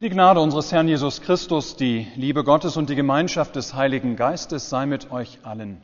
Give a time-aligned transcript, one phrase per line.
[0.00, 4.70] Die Gnade unseres Herrn Jesus Christus, die Liebe Gottes und die Gemeinschaft des Heiligen Geistes
[4.70, 5.82] sei mit euch allen.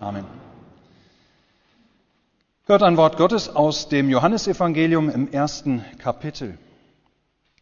[0.00, 0.24] Amen.
[2.64, 6.56] Hört ein Wort Gottes aus dem Johannesevangelium im ersten Kapitel.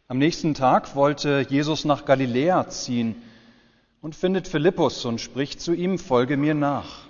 [0.07, 3.21] Am nächsten Tag wollte Jesus nach Galiläa ziehen
[4.01, 7.07] und findet Philippus und spricht zu ihm, folge mir nach.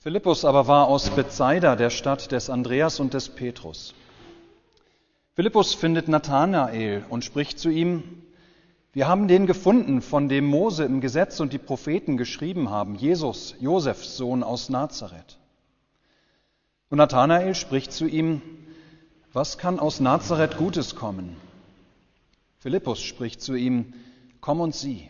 [0.00, 3.94] Philippus aber war aus Bethsaida, der Stadt des Andreas und des Petrus.
[5.34, 8.02] Philippus findet Nathanael und spricht zu ihm,
[8.92, 13.54] wir haben den gefunden, von dem Mose im Gesetz und die Propheten geschrieben haben, Jesus,
[13.58, 15.38] Josefs Sohn aus Nazareth.
[16.90, 18.42] Und Nathanael spricht zu ihm,
[19.32, 21.36] was kann aus Nazareth Gutes kommen?
[22.58, 23.94] Philippus spricht zu ihm,
[24.42, 25.08] komm und sieh.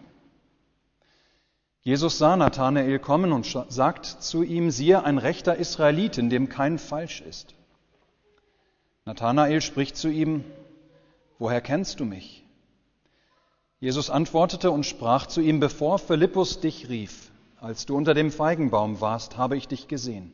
[1.80, 6.79] Jesus sah Nathanael kommen und sagt zu ihm, siehe, ein rechter Israelit, in dem kein
[6.79, 7.57] Falsch ist.
[9.05, 10.45] Nathanael spricht zu ihm,
[11.38, 12.47] woher kennst du mich?
[13.80, 19.01] Jesus antwortete und sprach zu ihm, bevor Philippus dich rief, als du unter dem Feigenbaum
[19.01, 20.32] warst, habe ich dich gesehen.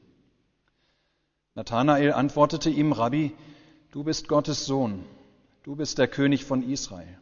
[1.55, 3.35] Nathanael antwortete ihm, Rabbi,
[3.91, 5.03] du bist Gottes Sohn,
[5.63, 7.19] du bist der König von Israel.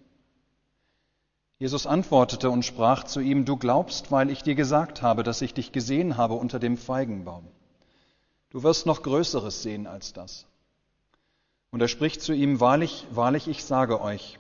[1.59, 5.55] Jesus antwortete und sprach zu ihm, du glaubst, weil ich dir gesagt habe, dass ich
[5.55, 7.47] dich gesehen habe unter dem Feigenbaum.
[8.51, 10.47] Du wirst noch Größeres sehen als das.
[11.77, 14.39] Und er spricht zu ihm, wahrlich, wahrlich, ich sage euch,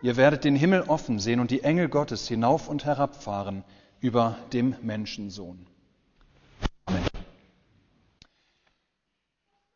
[0.00, 3.64] ihr werdet den Himmel offen sehen und die Engel Gottes hinauf und herabfahren
[4.00, 5.66] über dem Menschensohn.
[6.86, 7.02] Amen.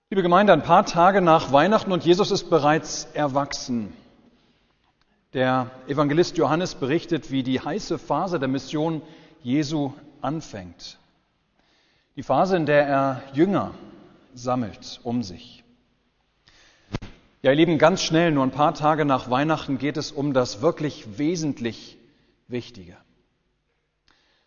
[0.08, 3.92] Liebe Gemeinde, ein paar Tage nach Weihnachten und Jesus ist bereits erwachsen.
[5.34, 9.02] Der Evangelist Johannes berichtet, wie die heiße Phase der Mission
[9.42, 9.92] Jesu
[10.22, 10.96] anfängt.
[12.16, 13.74] Die Phase, in der er Jünger
[14.32, 15.61] sammelt um sich.
[17.44, 20.62] Ja, ihr Lieben, ganz schnell, nur ein paar Tage nach Weihnachten geht es um das
[20.62, 21.98] wirklich wesentlich
[22.46, 22.96] Wichtige.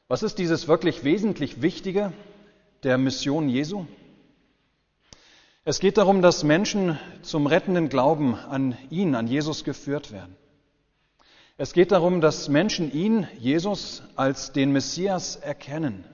[0.08, 2.14] Was ist dieses wirklich wesentlich Wichtige
[2.84, 3.86] der Mission Jesu?
[5.66, 10.38] Es geht darum, dass Menschen zum rettenden Glauben an ihn, an Jesus geführt werden.
[11.58, 16.06] Es geht darum, dass Menschen ihn, Jesus, als den Messias erkennen,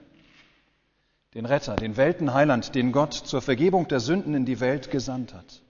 [1.35, 5.61] den Retter, den Weltenheiland, den Gott zur Vergebung der Sünden in die Welt gesandt hat.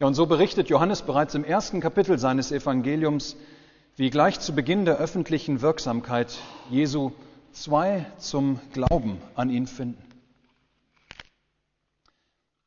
[0.00, 3.36] Ja, und so berichtet Johannes bereits im ersten Kapitel seines Evangeliums,
[3.96, 6.38] wie gleich zu Beginn der öffentlichen Wirksamkeit
[6.70, 7.12] Jesu
[7.52, 10.02] zwei zum Glauben an ihn finden.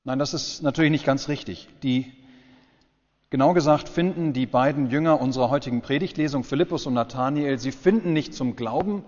[0.03, 1.67] Nein, das ist natürlich nicht ganz richtig.
[1.81, 2.13] Die,
[3.31, 8.35] genau gesagt, finden die beiden Jünger unserer heutigen Predigtlesung, Philippus und Nathanael, sie finden nicht
[8.35, 9.03] zum Glauben,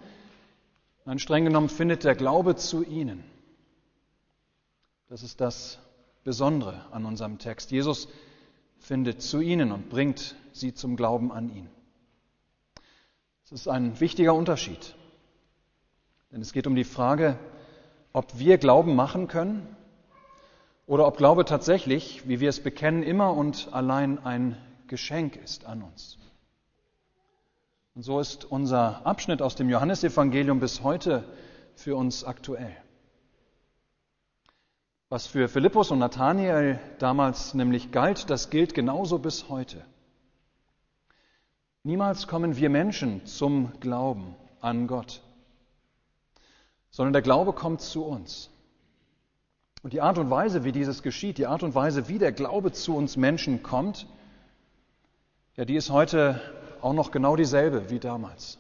[1.05, 3.23] nein, streng genommen findet der Glaube zu ihnen.
[5.09, 5.77] Das ist das
[6.25, 7.69] Besondere an unserem Text.
[7.69, 8.09] Jesus
[8.79, 11.69] findet zu ihnen und bringt sie zum Glauben an ihn.
[13.45, 14.95] Es ist ein wichtiger Unterschied,
[16.31, 17.37] denn es geht um die Frage,
[18.11, 19.77] ob wir Glauben machen können
[20.87, 24.57] oder ob Glaube tatsächlich, wie wir es bekennen, immer und allein ein
[24.87, 26.17] Geschenk ist an uns.
[27.93, 31.23] Und so ist unser Abschnitt aus dem Johannesevangelium bis heute
[31.75, 32.75] für uns aktuell.
[35.15, 39.81] Was für Philippus und Nathanael damals nämlich galt, das gilt genauso bis heute.
[41.83, 45.21] Niemals kommen wir Menschen zum Glauben an Gott,
[46.91, 48.49] sondern der Glaube kommt zu uns.
[49.83, 52.73] Und die Art und Weise, wie dieses geschieht, die Art und Weise, wie der Glaube
[52.73, 54.07] zu uns Menschen kommt,
[55.55, 56.41] ja, die ist heute
[56.81, 58.57] auch noch genau dieselbe wie damals.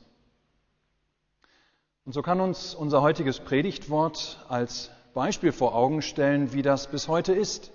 [2.05, 7.07] Und so kann uns unser heutiges Predigtwort als Beispiel vor Augen stellen, wie das bis
[7.07, 7.71] heute ist,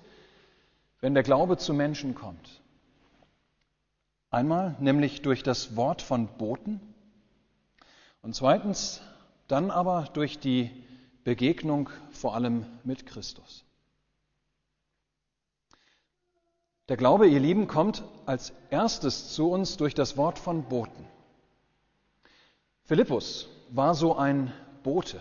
[0.99, 2.61] wenn der Glaube zu Menschen kommt.
[4.29, 6.79] Einmal nämlich durch das Wort von Boten
[8.21, 9.01] und zweitens
[9.47, 10.69] dann aber durch die
[11.23, 13.65] Begegnung vor allem mit Christus.
[16.89, 21.07] Der Glaube, ihr Lieben, kommt als erstes zu uns durch das Wort von Boten.
[22.83, 24.53] Philippus war so ein
[24.83, 25.19] Bote.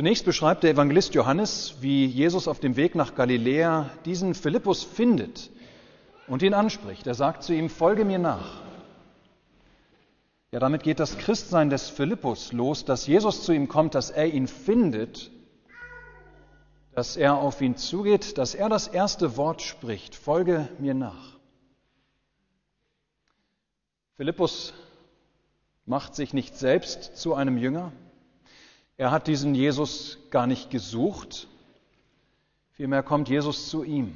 [0.00, 5.50] Zunächst beschreibt der Evangelist Johannes, wie Jesus auf dem Weg nach Galiläa diesen Philippus findet
[6.26, 7.06] und ihn anspricht.
[7.06, 8.62] Er sagt zu ihm, folge mir nach.
[10.52, 14.28] Ja, damit geht das Christsein des Philippus los, dass Jesus zu ihm kommt, dass er
[14.28, 15.30] ihn findet,
[16.94, 21.36] dass er auf ihn zugeht, dass er das erste Wort spricht, folge mir nach.
[24.16, 24.72] Philippus
[25.84, 27.92] macht sich nicht selbst zu einem Jünger,
[29.00, 31.48] er hat diesen Jesus gar nicht gesucht,
[32.72, 34.14] vielmehr kommt Jesus zu ihm.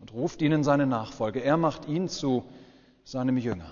[0.00, 1.40] und ruft ihn in seine Nachfolge.
[1.40, 2.42] Er macht ihn zu
[3.04, 3.70] seinem Jünger.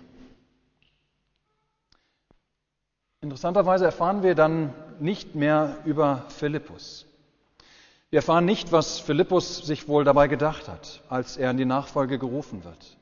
[3.23, 7.07] Interessanterweise erfahren wir dann nicht mehr über Philippus.
[8.11, 12.19] Wir erfahren nicht, was Philippus sich wohl dabei gedacht hat, als er in die Nachfolge
[12.19, 12.99] gerufen wird.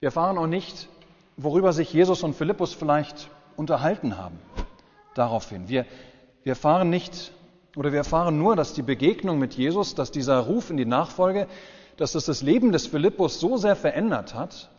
[0.00, 0.88] Wir erfahren auch nicht,
[1.38, 4.38] worüber sich Jesus und Philippus vielleicht unterhalten haben
[5.14, 5.68] daraufhin.
[5.68, 5.84] Wir,
[6.48, 7.34] wir erfahren nicht
[7.76, 11.46] oder wir erfahren nur, dass die Begegnung mit Jesus, dass dieser Ruf in die Nachfolge,
[11.98, 14.70] dass das das Leben des Philippus so sehr verändert hat,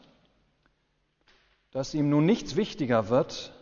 [1.70, 3.54] dass ihm nun nichts wichtiger wird,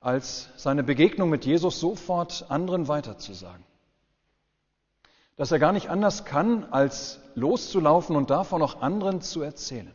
[0.00, 3.66] als seine Begegnung mit Jesus sofort anderen weiterzusagen.
[5.36, 9.92] Dass er gar nicht anders kann, als loszulaufen und davon auch anderen zu erzählen.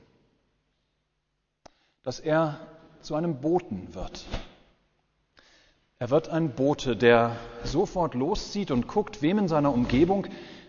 [2.03, 2.59] Dass er
[3.01, 4.25] zu einem Boten wird.
[6.01, 7.35] Er wird ein Bote, der
[7.65, 10.27] sofort loszieht und guckt, wem in seiner Umgebung,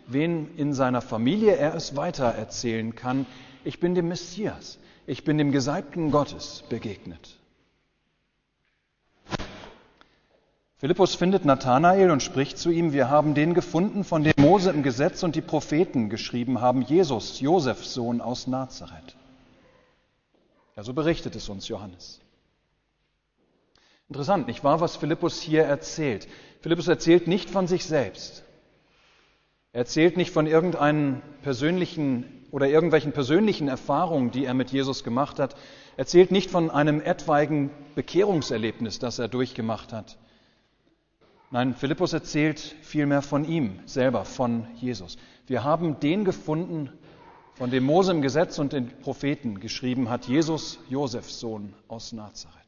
[0.09, 3.27] wen in seiner Familie er es weitererzählen kann.
[3.62, 7.38] Ich bin dem Messias, ich bin dem Gesalbten Gottes begegnet.
[10.79, 14.82] Philippus findet Nathanael und spricht zu ihm, wir haben den gefunden, von dem Mose im
[14.82, 19.15] Gesetz und die Propheten geschrieben haben, Jesus, Josefs Sohn aus Nazareth.
[20.75, 22.21] Ja, so berichtet es uns Johannes.
[24.10, 26.26] Interessant, nicht wahr, was Philippus hier erzählt?
[26.62, 28.42] Philippus erzählt nicht von sich selbst.
[29.72, 35.38] Er erzählt nicht von irgendeinen persönlichen oder irgendwelchen persönlichen Erfahrungen, die er mit Jesus gemacht
[35.38, 35.52] hat.
[35.92, 40.18] Er erzählt nicht von einem etwaigen Bekehrungserlebnis, das er durchgemacht hat.
[41.52, 45.18] Nein, Philippus erzählt vielmehr von ihm selber, von Jesus.
[45.46, 46.90] Wir haben den gefunden,
[47.54, 52.59] von dem Mose im Gesetz und den Propheten geschrieben hat, Jesus, Josefs Sohn aus Nazareth.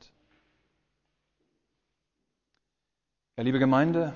[3.42, 4.14] Ja, liebe Gemeinde,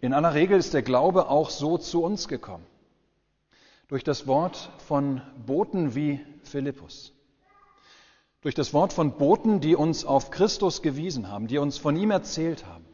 [0.00, 2.66] in aller Regel ist der Glaube auch so zu uns gekommen.
[3.86, 7.12] Durch das Wort von Boten wie Philippus.
[8.40, 12.10] Durch das Wort von Boten, die uns auf Christus gewiesen haben, die uns von ihm
[12.10, 12.84] erzählt haben.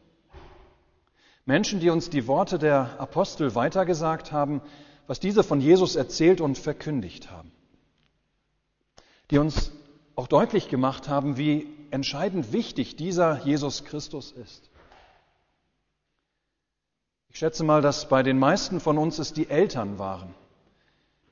[1.45, 4.61] Menschen, die uns die Worte der Apostel weitergesagt haben,
[5.07, 7.51] was diese von Jesus erzählt und verkündigt haben.
[9.31, 9.71] Die uns
[10.15, 14.69] auch deutlich gemacht haben, wie entscheidend wichtig dieser Jesus Christus ist.
[17.35, 20.33] Ich schätze mal, dass bei den meisten von uns es die Eltern waren,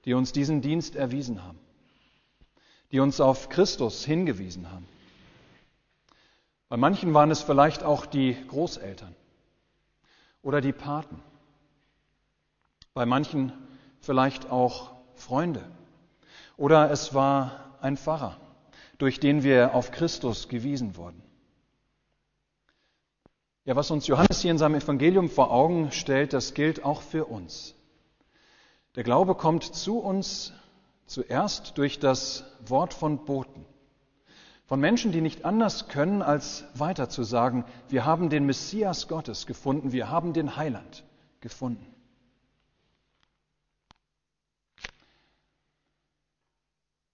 [0.03, 1.57] die uns diesen Dienst erwiesen haben,
[2.91, 4.85] die uns auf Christus hingewiesen haben.
[6.67, 9.15] Bei manchen waren es vielleicht auch die Großeltern
[10.41, 11.21] oder die Paten.
[12.93, 13.53] Bei manchen
[14.01, 15.63] vielleicht auch Freunde.
[16.57, 18.35] Oder es war ein Pfarrer,
[18.97, 21.22] durch den wir auf Christus gewiesen wurden.
[23.65, 27.25] Ja, was uns Johannes hier in seinem Evangelium vor Augen stellt, das gilt auch für
[27.25, 27.75] uns.
[28.95, 30.51] Der Glaube kommt zu uns
[31.05, 33.65] zuerst durch das Wort von Boten.
[34.65, 39.45] Von Menschen, die nicht anders können, als weiter zu sagen, wir haben den Messias Gottes
[39.45, 41.05] gefunden, wir haben den Heiland
[41.39, 41.87] gefunden.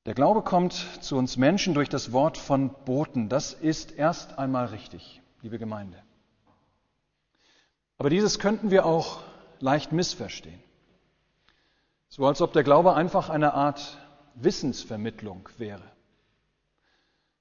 [0.06, 3.30] Der Glaube kommt zu uns Menschen durch das Wort von Boten.
[3.30, 6.02] Das ist erst einmal richtig, liebe Gemeinde.
[8.00, 9.19] Aber dieses könnten wir auch
[9.60, 10.63] leicht missverstehen.
[12.07, 13.97] So als ob der Glaube einfach eine Art
[14.35, 15.83] Wissensvermittlung wäre.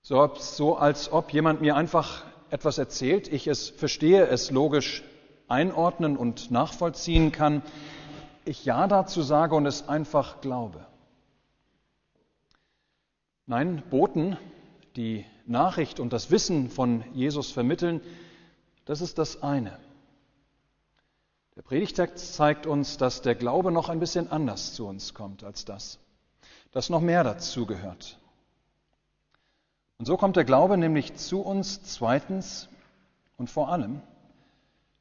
[0.02, 5.04] So, so als ob jemand mir einfach etwas erzählt, ich es verstehe, es logisch
[5.46, 7.62] einordnen und nachvollziehen kann,
[8.44, 10.84] ich Ja dazu sage und es einfach glaube.
[13.46, 14.36] Nein, Boten,
[14.96, 18.00] die Nachricht und das Wissen von Jesus vermitteln,
[18.86, 19.78] das ist das eine.
[21.58, 25.64] Der Predigtext zeigt uns, dass der Glaube noch ein bisschen anders zu uns kommt als
[25.64, 25.98] das,
[26.70, 28.16] dass noch mehr dazu gehört.
[29.98, 32.68] Und so kommt der Glaube nämlich zu uns zweitens
[33.38, 34.00] und vor allem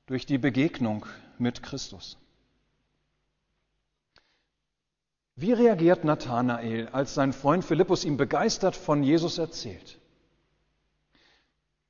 [0.08, 1.06] durch die Begegnung
[1.38, 2.18] mit Christus.
[5.36, 10.00] Wie reagiert Nathanael, als sein Freund Philippus ihm begeistert von Jesus erzählt?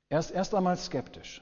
[0.09, 1.41] Er ist erst einmal skeptisch.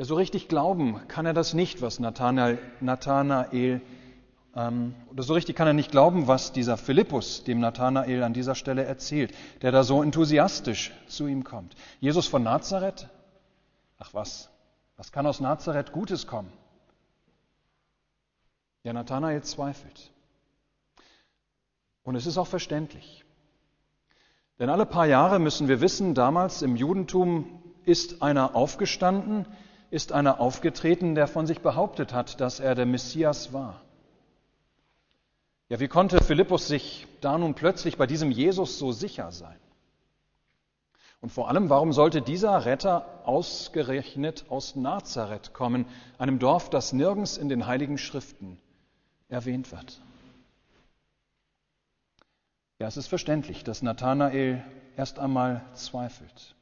[0.00, 3.82] Ja, so richtig glauben kann er das nicht, was Nathanael, Nathanael
[4.56, 8.54] ähm, oder so richtig kann er nicht glauben, was dieser Philippus dem Nathanael an dieser
[8.54, 11.74] Stelle erzählt, der da so enthusiastisch zu ihm kommt.
[12.00, 13.10] Jesus von Nazareth?
[13.98, 14.48] Ach was,
[14.96, 16.50] was kann aus Nazareth Gutes kommen?
[18.84, 20.12] Ja, Nathanael zweifelt.
[22.04, 23.22] Und es ist auch verständlich.
[24.58, 29.44] Denn alle paar Jahre müssen wir wissen, damals im Judentum ist einer aufgestanden,
[29.90, 33.80] ist einer aufgetreten, der von sich behauptet hat, dass er der Messias war.
[35.68, 39.58] Ja, wie konnte Philippus sich da nun plötzlich bei diesem Jesus so sicher sein?
[41.20, 45.86] Und vor allem, warum sollte dieser Retter ausgerechnet aus Nazareth kommen,
[46.18, 48.58] einem Dorf, das nirgends in den heiligen Schriften
[49.28, 50.00] erwähnt wird?
[52.78, 54.64] Ja, es ist verständlich, dass Nathanael
[54.96, 56.56] erst einmal zweifelt.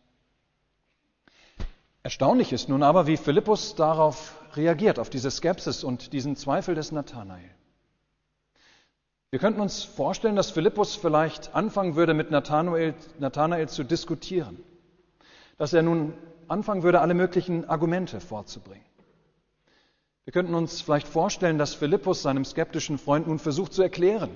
[2.08, 6.90] Erstaunlich ist nun aber, wie Philippus darauf reagiert, auf diese Skepsis und diesen Zweifel des
[6.90, 7.50] Nathanael.
[9.28, 14.56] Wir könnten uns vorstellen, dass Philippus vielleicht anfangen würde, mit Nathanael, Nathanael zu diskutieren.
[15.58, 16.14] Dass er nun
[16.48, 18.86] anfangen würde, alle möglichen Argumente vorzubringen.
[20.24, 24.30] Wir könnten uns vielleicht vorstellen, dass Philippus seinem skeptischen Freund nun versucht zu erklären,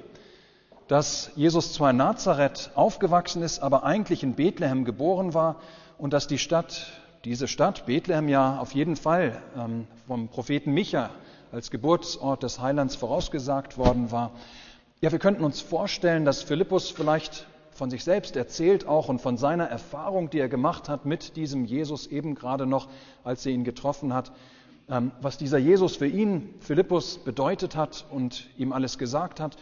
[0.88, 5.56] dass Jesus zwar in Nazareth aufgewachsen ist, aber eigentlich in Bethlehem geboren war
[5.96, 11.10] und dass die Stadt, diese Stadt Bethlehem ja auf jeden Fall ähm, vom Propheten Micha
[11.52, 14.32] als Geburtsort des Heilands vorausgesagt worden war.
[15.00, 19.36] Ja, wir könnten uns vorstellen, dass Philippus vielleicht von sich selbst erzählt auch und von
[19.36, 22.88] seiner Erfahrung, die er gemacht hat mit diesem Jesus eben gerade noch,
[23.24, 24.32] als er ihn getroffen hat,
[24.88, 29.56] ähm, was dieser Jesus für ihn, Philippus, bedeutet hat und ihm alles gesagt hat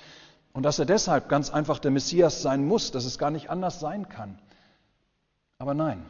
[0.55, 3.81] und dass er deshalb ganz einfach der Messias sein muss, dass es gar nicht anders
[3.81, 4.39] sein kann.
[5.59, 6.03] Aber nein,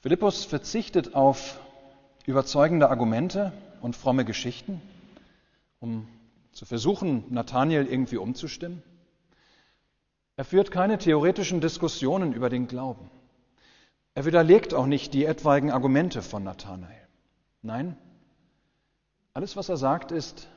[0.00, 1.58] Philippus verzichtet auf
[2.24, 4.80] überzeugende Argumente und fromme Geschichten,
[5.80, 6.06] um
[6.52, 8.82] zu versuchen, Nathaniel irgendwie umzustimmen.
[10.36, 13.10] Er führt keine theoretischen Diskussionen über den Glauben.
[14.14, 17.08] Er widerlegt auch nicht die etwaigen Argumente von Nathanael.
[17.62, 17.96] Nein,
[19.34, 20.48] alles, was er sagt, ist,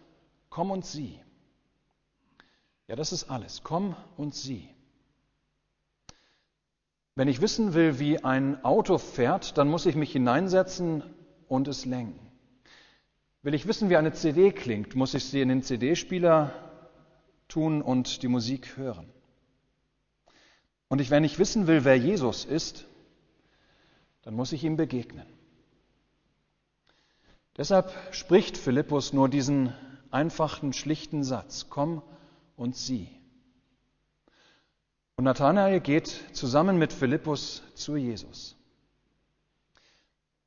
[0.49, 1.19] komm und sieh.
[2.87, 3.61] Ja, das ist alles.
[3.63, 4.69] Komm und sieh.
[7.15, 11.03] Wenn ich wissen will, wie ein Auto fährt, dann muss ich mich hineinsetzen
[11.47, 12.31] und es lenken.
[13.43, 16.53] Will ich wissen, wie eine CD klingt, muss ich sie in den CD-Spieler
[17.47, 19.09] tun und die Musik hören.
[20.87, 22.85] Und ich, wenn ich wissen will, wer Jesus ist,
[24.21, 25.25] dann muss ich ihm begegnen.
[27.57, 29.73] Deshalb spricht Philippus nur diesen
[30.11, 32.01] einfachen, schlichten Satz, komm
[32.55, 33.09] und sieh.
[35.21, 38.55] Und Nathanael geht zusammen mit Philippus zu Jesus.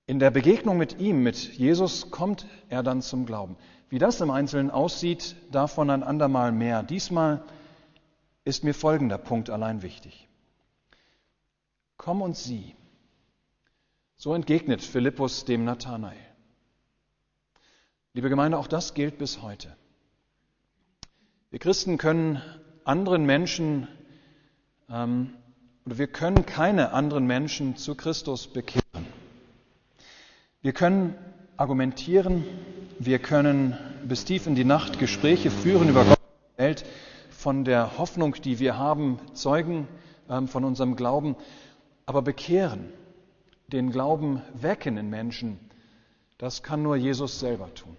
[0.07, 3.57] In der Begegnung mit ihm, mit Jesus, kommt er dann zum Glauben.
[3.89, 6.83] Wie das im Einzelnen aussieht, davon ein andermal mehr.
[6.83, 7.45] Diesmal
[8.45, 10.27] ist mir folgender Punkt allein wichtig.
[11.97, 12.75] Komm und sieh.
[14.17, 16.19] So entgegnet Philippus dem Nathanael.
[18.13, 19.77] Liebe Gemeinde, auch das gilt bis heute.
[21.51, 22.43] Wir Christen können
[22.83, 23.87] anderen Menschen
[24.95, 25.33] ähm,
[25.85, 29.07] oder wir können keine anderen Menschen zu Christus bekehren.
[30.63, 31.15] Wir können
[31.57, 32.45] argumentieren,
[32.99, 36.85] wir können bis tief in die Nacht Gespräche führen über Gott und die Welt,
[37.31, 39.87] von der Hoffnung, die wir haben, zeugen
[40.31, 41.37] ähm, von unserem Glauben,
[42.07, 42.91] aber bekehren,
[43.67, 45.59] den Glauben wecken in Menschen,
[46.39, 47.97] das kann nur Jesus selber tun.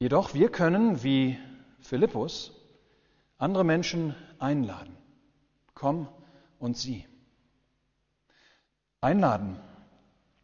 [0.00, 1.38] Jedoch wir können, wie
[1.80, 2.52] Philippus,
[3.38, 4.96] andere Menschen einladen.
[5.74, 6.08] Komm
[6.58, 7.06] und sieh.
[9.00, 9.58] Einladen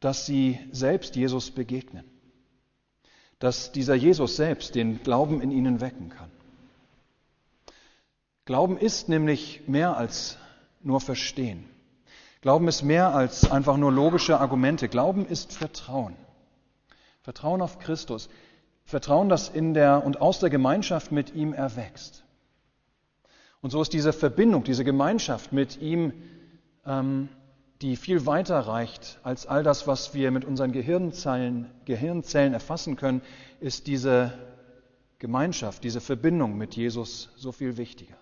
[0.03, 2.05] dass sie selbst Jesus begegnen,
[3.39, 6.31] dass dieser Jesus selbst den Glauben in ihnen wecken kann.
[8.45, 10.37] Glauben ist nämlich mehr als
[10.83, 11.69] nur Verstehen.
[12.41, 14.89] Glauben ist mehr als einfach nur logische Argumente.
[14.89, 16.17] Glauben ist Vertrauen.
[17.23, 18.29] Vertrauen auf Christus.
[18.85, 22.25] Vertrauen, das in der und aus der Gemeinschaft mit ihm erwächst.
[23.63, 26.13] Und so ist diese Verbindung, diese Gemeinschaft mit ihm
[26.85, 27.29] ähm,
[27.83, 33.23] die viel weiter reicht als all das, was wir mit unseren Gehirnzellen, Gehirnzellen erfassen können,
[33.61, 34.33] ist diese
[35.19, 38.17] Gemeinschaft, diese Verbindung mit Jesus so viel wichtiger.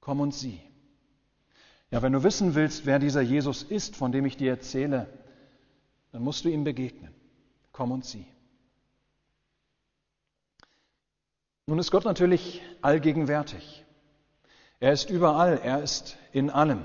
[0.00, 0.60] Komm und sieh.
[1.90, 5.08] Ja, wenn du wissen willst, wer dieser Jesus ist, von dem ich dir erzähle,
[6.12, 7.12] dann musst du ihm begegnen.
[7.72, 8.26] Komm und sieh.
[11.66, 13.84] Nun ist Gott natürlich allgegenwärtig.
[14.82, 16.80] Er ist überall, er ist in allem.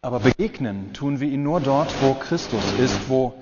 [0.00, 3.34] Aber begegnen tun wir ihn nur dort, wo Christus ist, wo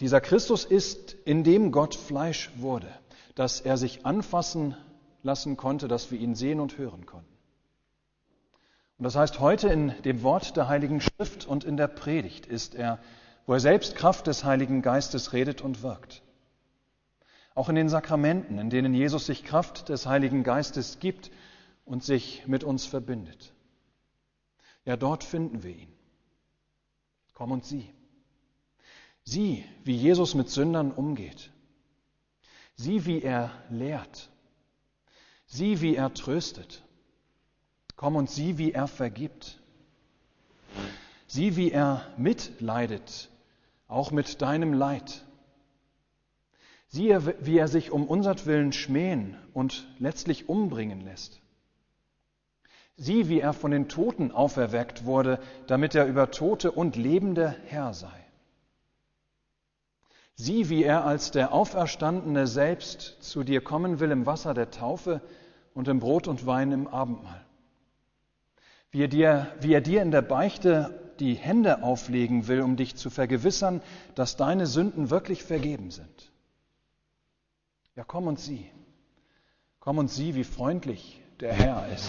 [0.00, 2.88] dieser Christus ist, in dem Gott Fleisch wurde,
[3.34, 4.74] dass er sich anfassen
[5.22, 7.36] lassen konnte, dass wir ihn sehen und hören konnten.
[8.96, 12.74] Und das heißt, heute in dem Wort der Heiligen Schrift und in der Predigt ist
[12.74, 13.00] er,
[13.44, 16.22] wo er selbst Kraft des Heiligen Geistes redet und wirkt.
[17.54, 21.30] Auch in den Sakramenten, in denen Jesus sich Kraft des Heiligen Geistes gibt
[21.84, 23.52] und sich mit uns verbindet.
[24.84, 25.92] Ja, dort finden wir ihn.
[27.34, 27.92] Komm und sieh.
[29.24, 31.50] Sieh, wie Jesus mit Sündern umgeht.
[32.74, 34.30] Sieh, wie er lehrt.
[35.46, 36.82] Sieh, wie er tröstet.
[37.96, 39.60] Komm und sieh, wie er vergibt.
[41.26, 43.30] Sieh, wie er mitleidet,
[43.86, 45.24] auch mit deinem Leid.
[46.88, 51.41] Sieh, wie er sich um unsertwillen schmähen und letztlich umbringen lässt.
[52.96, 57.94] Sieh, wie er von den Toten auferweckt wurde, damit er über Tote und Lebende Herr
[57.94, 58.10] sei.
[60.34, 65.20] Sieh, wie er als der Auferstandene selbst zu dir kommen will im Wasser der Taufe
[65.74, 67.44] und im Brot und Wein im Abendmahl.
[68.90, 72.96] Wie er dir, wie er dir in der Beichte die Hände auflegen will, um dich
[72.96, 73.80] zu vergewissern,
[74.14, 76.32] dass deine Sünden wirklich vergeben sind.
[77.94, 78.70] Ja, komm und sieh.
[79.80, 82.08] Komm und sieh, wie freundlich der Herr ist.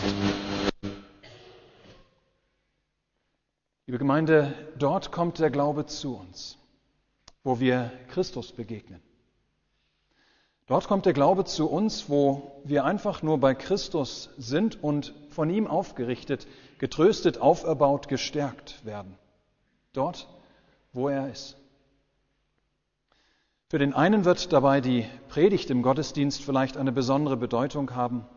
[3.88, 6.60] Liebe Gemeinde, dort kommt der Glaube zu uns,
[7.44, 9.02] wo wir Christus begegnen.
[10.68, 15.50] Dort kommt der Glaube zu uns, wo wir einfach nur bei Christus sind und von
[15.50, 16.46] ihm aufgerichtet,
[16.78, 19.18] getröstet, auferbaut, gestärkt werden.
[19.94, 20.28] Dort,
[20.94, 21.58] wo er ist.
[23.68, 28.28] Für den einen wird dabei die Predigt im Gottesdienst vielleicht eine besondere Bedeutung haben.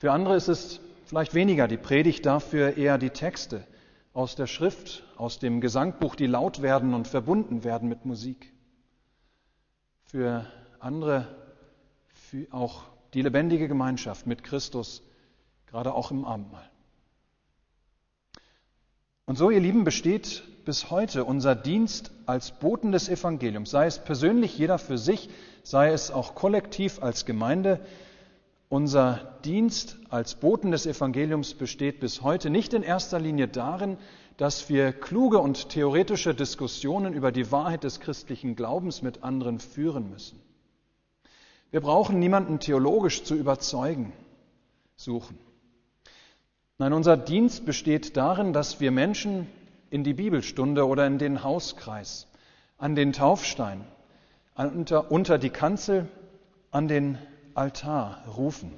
[0.00, 3.66] Für andere ist es vielleicht weniger die Predigt, dafür eher die Texte
[4.14, 8.50] aus der Schrift, aus dem Gesangbuch, die laut werden und verbunden werden mit Musik.
[10.06, 10.46] Für
[10.78, 11.28] andere
[12.14, 15.02] für auch die lebendige Gemeinschaft mit Christus,
[15.66, 16.70] gerade auch im Abendmahl.
[19.26, 23.98] Und so, ihr Lieben, besteht bis heute unser Dienst als Boten des Evangeliums, sei es
[23.98, 25.28] persönlich jeder für sich,
[25.62, 27.80] sei es auch kollektiv als Gemeinde.
[28.70, 33.98] Unser Dienst als Boten des Evangeliums besteht bis heute nicht in erster Linie darin,
[34.36, 40.08] dass wir kluge und theoretische Diskussionen über die Wahrheit des christlichen Glaubens mit anderen führen
[40.08, 40.40] müssen.
[41.72, 44.12] Wir brauchen niemanden theologisch zu überzeugen,
[44.94, 45.36] suchen.
[46.78, 49.48] Nein, unser Dienst besteht darin, dass wir Menschen
[49.90, 52.28] in die Bibelstunde oder in den Hauskreis,
[52.78, 53.84] an den Taufstein,
[54.54, 56.06] unter, unter die Kanzel,
[56.70, 57.18] an den
[57.54, 58.72] Altar rufen.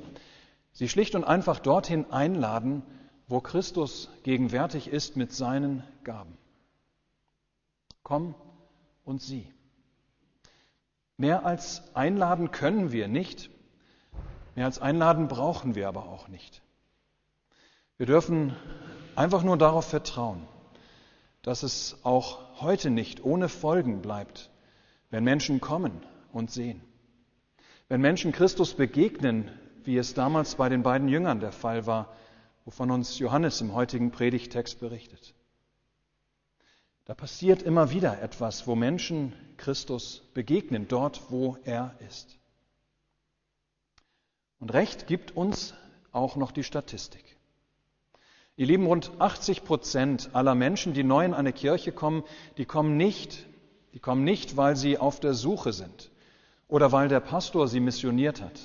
[0.73, 2.83] Sie schlicht und einfach dorthin einladen,
[3.29, 6.37] wo Christus gegenwärtig ist mit seinen Gaben.
[8.03, 8.35] Komm
[9.05, 9.47] und sieh.
[11.17, 13.51] Mehr als einladen können wir nicht,
[14.55, 16.63] mehr als einladen brauchen wir aber auch nicht.
[17.97, 18.57] Wir dürfen
[19.15, 20.47] einfach nur darauf vertrauen,
[21.43, 24.51] dass es auch heute nicht ohne Folgen bleibt,
[25.11, 26.83] wenn Menschen kommen und sehen.
[27.93, 29.51] Wenn Menschen Christus begegnen,
[29.85, 32.11] wie es damals bei den beiden Jüngern der Fall war,
[32.65, 35.35] wovon uns Johannes im heutigen Predigtext berichtet.
[37.05, 42.39] Da passiert immer wieder etwas, wo Menschen Christus begegnen, dort, wo er ist.
[44.59, 45.75] Und recht gibt uns
[46.13, 47.37] auch noch die Statistik.
[48.57, 52.25] Ihr Lieben, rund 80 Prozent aller Menschen, die neu in eine Kirche kommen,
[52.57, 53.47] die kommen nicht,
[53.93, 56.11] die kommen nicht, weil sie auf der Suche sind
[56.73, 58.59] oder weil der Pastor sie missioniert hat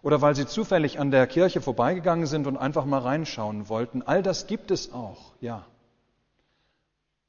[0.00, 4.00] oder weil sie zufällig an der Kirche vorbeigegangen sind und einfach mal reinschauen wollten.
[4.00, 5.66] All das gibt es auch, ja.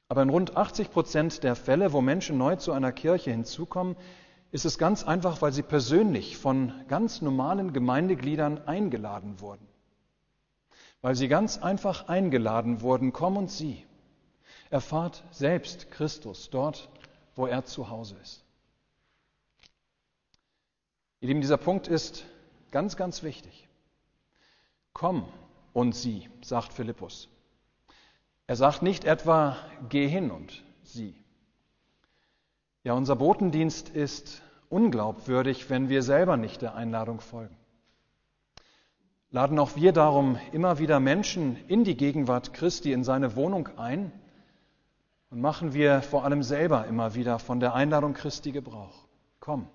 [0.08, 3.96] Aber in rund 80 Prozent der Fälle, wo Menschen neu zu einer Kirche hinzukommen,
[4.50, 9.68] ist es ganz einfach, weil sie persönlich von ganz normalen Gemeindegliedern eingeladen wurden.
[11.02, 13.84] Weil sie ganz einfach eingeladen wurden, komm und sieh.
[14.70, 16.88] Erfahrt selbst Christus dort,
[17.34, 18.47] wo er zu Hause ist.
[21.20, 22.24] Ihr Lieben, dieser Punkt ist
[22.70, 23.68] ganz, ganz wichtig.
[24.92, 25.24] Komm
[25.72, 27.28] und sieh, sagt Philippus.
[28.46, 29.56] Er sagt nicht etwa,
[29.88, 31.14] geh hin und sieh.
[32.84, 37.56] Ja, unser Botendienst ist unglaubwürdig, wenn wir selber nicht der Einladung folgen.
[39.30, 44.10] Laden auch wir darum immer wieder Menschen in die Gegenwart Christi, in seine Wohnung ein
[45.30, 49.04] und machen wir vor allem selber immer wieder von der Einladung Christi Gebrauch.
[49.40, 49.68] Komm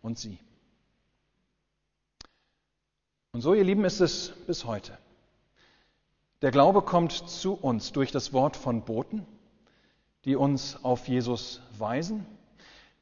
[0.00, 0.38] und sieh.
[3.34, 4.96] Und so, ihr Lieben, ist es bis heute.
[6.40, 9.26] Der Glaube kommt zu uns durch das Wort von Boten,
[10.24, 12.24] die uns auf Jesus weisen,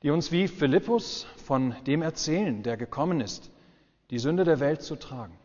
[0.03, 3.51] die uns wie Philippus von dem erzählen, der gekommen ist,
[4.09, 5.37] die Sünde der Welt zu tragen.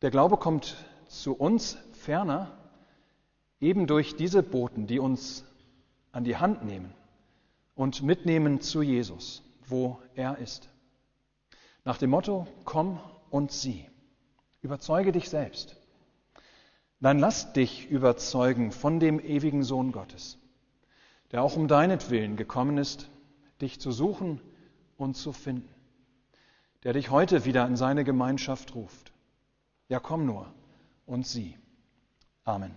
[0.00, 0.76] Der Glaube kommt
[1.08, 2.56] zu uns ferner
[3.60, 5.44] eben durch diese Boten, die uns
[6.12, 6.94] an die Hand nehmen
[7.74, 10.71] und mitnehmen zu Jesus, wo er ist.
[11.84, 13.88] Nach dem Motto, komm und sieh.
[14.60, 15.76] Überzeuge dich selbst
[17.02, 20.38] dann lass dich überzeugen von dem ewigen Sohn Gottes,
[21.32, 23.10] der auch um deinetwillen gekommen ist,
[23.60, 24.40] dich zu suchen
[24.96, 25.68] und zu finden,
[26.84, 29.12] der dich heute wieder in seine Gemeinschaft ruft.
[29.88, 30.46] Ja, komm nur
[31.04, 31.58] und sieh.
[32.44, 32.76] Amen.